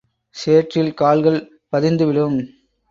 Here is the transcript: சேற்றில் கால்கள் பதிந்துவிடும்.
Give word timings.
சேற்றில் 0.35 0.93
கால்கள் 0.93 1.39
பதிந்துவிடும். 1.71 2.37